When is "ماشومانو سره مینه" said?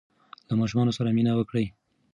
0.61-1.33